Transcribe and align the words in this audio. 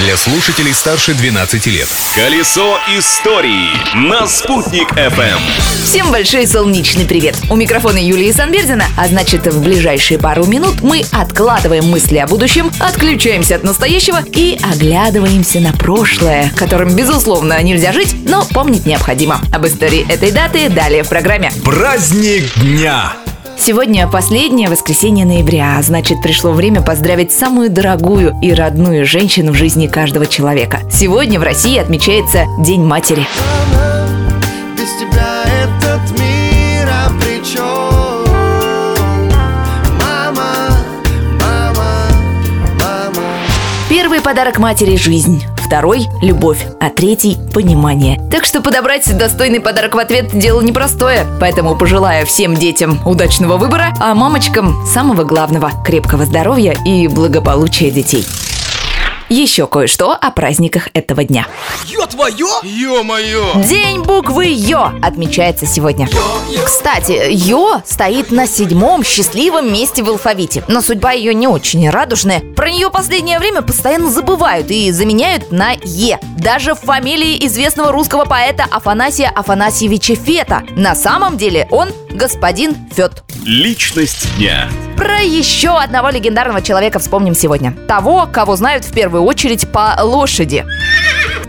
для 0.00 0.16
слушателей 0.16 0.72
старше 0.72 1.12
12 1.12 1.66
лет. 1.66 1.88
Колесо 2.16 2.78
истории 2.96 3.68
на 3.94 4.26
«Спутник 4.26 4.90
FM. 4.92 5.38
Всем 5.84 6.10
большой 6.10 6.46
солнечный 6.46 7.04
привет! 7.04 7.36
У 7.50 7.56
микрофона 7.56 7.98
Юлии 7.98 8.32
Санбердина, 8.32 8.86
а 8.96 9.08
значит 9.08 9.46
в 9.46 9.62
ближайшие 9.62 10.18
пару 10.18 10.46
минут 10.46 10.80
мы 10.80 11.04
откладываем 11.12 11.84
мысли 11.84 12.16
о 12.16 12.26
будущем, 12.26 12.70
отключаемся 12.80 13.56
от 13.56 13.62
настоящего 13.62 14.24
и 14.34 14.58
оглядываемся 14.72 15.60
на 15.60 15.72
прошлое, 15.74 16.50
которым, 16.56 16.96
безусловно, 16.96 17.62
нельзя 17.62 17.92
жить, 17.92 18.16
но 18.26 18.46
помнить 18.46 18.86
необходимо. 18.86 19.40
Об 19.52 19.66
истории 19.66 20.10
этой 20.10 20.30
даты 20.30 20.70
далее 20.70 21.02
в 21.02 21.10
программе. 21.10 21.52
Праздник 21.62 22.50
дня! 22.56 23.19
Сегодня 23.62 24.08
последнее 24.08 24.70
воскресенье 24.70 25.26
ноября, 25.26 25.76
а 25.76 25.82
значит 25.82 26.22
пришло 26.22 26.52
время 26.52 26.80
поздравить 26.80 27.30
самую 27.30 27.68
дорогую 27.68 28.34
и 28.40 28.54
родную 28.54 29.04
женщину 29.04 29.52
в 29.52 29.54
жизни 29.54 29.86
каждого 29.86 30.26
человека. 30.26 30.80
Сегодня 30.90 31.38
в 31.38 31.42
России 31.42 31.76
отмечается 31.76 32.46
День 32.58 32.82
матери. 32.82 33.26
Без 34.78 34.88
тебя 34.98 35.44
этот 35.62 36.18
мир 36.18 36.88
обречен 37.06 37.60
Мама, 40.00 40.70
мама, 41.38 42.08
мама 42.80 43.22
Первый 43.90 44.22
подарок 44.22 44.58
матери– 44.58 44.96
жизнь. 44.96 45.44
Второй– 45.70 46.08
любовь, 46.20 46.66
а 46.80 46.90
третий– 46.90 47.38
понимание. 47.54 48.20
Так 48.28 48.44
что 48.44 48.60
подобрать 48.60 49.16
достойный 49.16 49.60
подарок 49.60 49.94
в 49.94 49.98
ответ– 49.98 50.30
дело 50.36 50.60
непростое. 50.62 51.24
Поэтому 51.38 51.78
пожелаю 51.78 52.26
всем 52.26 52.56
детям 52.56 52.98
удачного 53.06 53.56
выбора, 53.56 53.94
а 54.00 54.12
мамочкам 54.16 54.84
самого 54.84 55.22
главного– 55.22 55.70
крепкого 55.84 56.26
здоровья 56.26 56.76
и 56.84 57.06
благополучия 57.06 57.92
детей. 57.92 58.26
Еще 59.30 59.68
кое-что 59.68 60.12
о 60.12 60.32
праздниках 60.32 60.88
этого 60.92 61.22
дня. 61.22 61.46
Ё-моё! 62.64 63.62
День 63.62 64.02
буквы 64.02 64.46
Ё 64.46 64.92
отмечается 65.00 65.66
сегодня. 65.66 66.08
Кстати, 66.64 67.30
Ё 67.30 67.80
стоит 67.86 68.32
на 68.32 68.48
седьмом 68.48 69.04
счастливом 69.04 69.72
месте 69.72 70.02
в 70.02 70.08
алфавите, 70.08 70.64
но 70.66 70.82
судьба 70.82 71.12
ее 71.12 71.32
не 71.32 71.46
очень 71.46 71.88
радужная. 71.88 72.40
Про 72.56 72.72
нее 72.72 72.90
последнее 72.90 73.38
время 73.38 73.62
постоянно 73.62 74.10
забывают 74.10 74.68
и 74.72 74.90
заменяют 74.90 75.52
на 75.52 75.74
Е. 75.84 76.18
Даже 76.36 76.74
в 76.74 76.80
фамилии 76.80 77.46
известного 77.46 77.92
русского 77.92 78.24
поэта 78.24 78.64
Афанасия 78.68 79.30
Афанасьевича 79.30 80.16
Фета. 80.16 80.64
На 80.70 80.96
самом 80.96 81.36
деле 81.36 81.68
он 81.70 81.90
господин 82.10 82.76
Фет. 82.96 83.22
Личность 83.44 84.26
дня. 84.36 84.68
Про 85.00 85.22
еще 85.22 85.70
одного 85.78 86.10
легендарного 86.10 86.60
человека 86.60 86.98
вспомним 86.98 87.32
сегодня. 87.32 87.72
Того, 87.88 88.28
кого 88.30 88.54
знают 88.56 88.84
в 88.84 88.92
первую 88.92 89.22
очередь 89.22 89.66
по 89.66 89.96
лошади. 89.98 90.66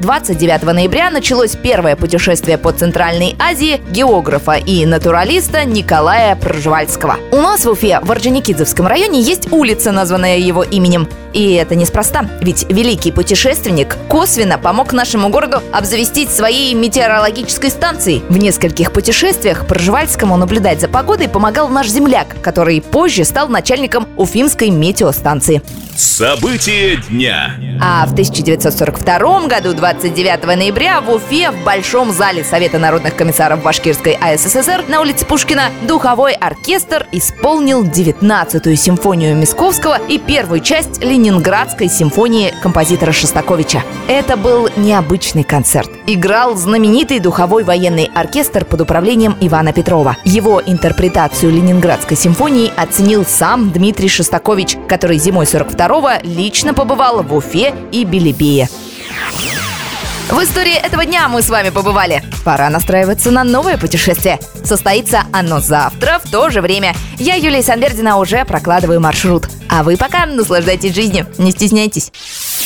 29 0.01 0.63
ноября 0.63 1.11
началось 1.11 1.55
первое 1.55 1.95
путешествие 1.95 2.57
по 2.57 2.71
Центральной 2.71 3.35
Азии 3.37 3.79
географа 3.91 4.53
и 4.53 4.83
натуралиста 4.83 5.63
Николая 5.63 6.35
Пржевальского. 6.35 7.17
У 7.31 7.35
нас 7.35 7.65
в 7.65 7.69
Уфе, 7.69 7.99
в 8.01 8.11
Орджоникидзевском 8.11 8.87
районе, 8.87 9.21
есть 9.21 9.51
улица, 9.51 9.91
названная 9.91 10.39
его 10.39 10.63
именем. 10.63 11.07
И 11.33 11.53
это 11.53 11.75
неспроста, 11.75 12.25
ведь 12.41 12.65
великий 12.67 13.11
путешественник 13.11 13.95
косвенно 14.09 14.57
помог 14.57 14.91
нашему 14.91 15.29
городу 15.29 15.61
обзавестись 15.71 16.29
своей 16.29 16.73
метеорологической 16.73 17.69
станцией. 17.69 18.23
В 18.27 18.37
нескольких 18.37 18.91
путешествиях 18.93 19.67
Пржевальскому 19.67 20.35
наблюдать 20.35 20.81
за 20.81 20.87
погодой 20.87 21.29
помогал 21.29 21.69
наш 21.69 21.87
земляк, 21.87 22.41
который 22.41 22.81
позже 22.81 23.23
стал 23.23 23.49
начальником 23.49 24.07
Уфимской 24.17 24.71
метеостанции. 24.71 25.61
События 26.01 26.95
дня. 26.95 27.53
А 27.79 28.07
в 28.07 28.13
1942 28.13 29.47
году, 29.47 29.73
29 29.73 30.45
ноября, 30.45 30.99
в 30.99 31.11
Уфе, 31.11 31.51
в 31.51 31.63
Большом 31.63 32.11
зале 32.11 32.43
Совета 32.43 32.79
народных 32.79 33.15
комиссаров 33.15 33.61
Башкирской 33.61 34.13
АССР 34.13 34.85
на 34.87 35.01
улице 35.01 35.27
Пушкина 35.27 35.69
духовой 35.87 36.33
оркестр 36.33 37.05
исполнил 37.11 37.83
19-ю 37.83 38.75
симфонию 38.75 39.35
Мисковского 39.35 39.99
и 40.07 40.17
первую 40.17 40.61
часть 40.61 41.03
Ленинградской 41.03 41.87
симфонии 41.87 42.51
композитора 42.63 43.11
Шостаковича. 43.11 43.83
Это 44.07 44.37
был 44.37 44.69
необычный 44.77 45.43
концерт. 45.43 45.89
Играл 46.07 46.55
знаменитый 46.55 47.19
духовой 47.19 47.63
военный 47.63 48.09
оркестр 48.13 48.65
под 48.65 48.81
управлением 48.81 49.35
Ивана 49.39 49.71
Петрова. 49.71 50.17
Его 50.25 50.61
интерпретацию 50.65 51.51
Ленинградской 51.51 52.17
симфонии 52.17 52.71
оценил 52.75 53.23
сам 53.23 53.71
Дмитрий 53.71 54.09
Шостакович, 54.09 54.77
который 54.87 55.17
зимой 55.17 55.45
42-го 55.91 56.27
лично 56.27 56.73
побывал 56.73 57.21
в 57.21 57.33
Уфе 57.35 57.73
и 57.91 58.05
Белебее. 58.05 58.69
В 60.29 60.41
истории 60.41 60.75
этого 60.75 61.03
дня 61.03 61.27
мы 61.27 61.41
с 61.41 61.49
вами 61.49 61.69
побывали. 61.69 62.23
Пора 62.45 62.69
настраиваться 62.69 63.31
на 63.31 63.43
новое 63.43 63.77
путешествие. 63.77 64.39
Состоится 64.63 65.23
оно 65.33 65.59
завтра 65.59 66.21
в 66.23 66.31
то 66.31 66.49
же 66.49 66.61
время. 66.61 66.95
Я, 67.17 67.35
Юлия 67.35 67.61
Санбердина, 67.61 68.17
уже 68.17 68.45
прокладываю 68.45 69.01
маршрут. 69.01 69.47
А 69.69 69.83
вы 69.83 69.97
пока 69.97 70.25
наслаждайтесь 70.25 70.95
жизнью, 70.95 71.27
не 71.37 71.51
стесняйтесь. 71.51 72.13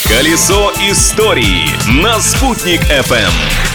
Колесо 0.08 0.72
истории 0.88 1.68
на 2.04 2.20
«Спутник 2.20 2.82
FM. 2.82 3.75